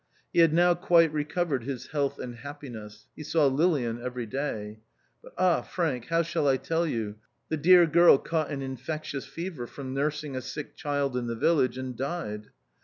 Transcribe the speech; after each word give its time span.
He 0.33 0.39
had 0.39 0.51
now 0.51 0.73
quite 0.73 1.13
re 1.13 1.23
covered 1.23 1.63
his 1.63 1.89
health 1.91 2.17
and 2.17 2.37
happiness; 2.37 3.05
he 3.15 3.21
saw 3.21 3.45
Lilian 3.45 4.01
every 4.01 4.25
day; 4.25 4.79
but 5.21 5.31
ah, 5.37 5.61
Frank, 5.61 6.05
how 6.07 6.23
shall 6.23 6.47
I 6.47 6.57
tell 6.57 6.87
you, 6.87 7.17
the 7.49 7.57
dear 7.57 7.85
girl 7.85 8.17
caught 8.17 8.49
an 8.49 8.63
infectious 8.63 9.27
fever 9.27 9.67
from 9.67 9.93
nursing 9.93 10.35
a 10.35 10.41
sick 10.41 10.75
child 10.75 11.15
in 11.15 11.27
the 11.27 11.35
village, 11.35 11.77
and 11.77 11.95
died. 11.95 12.49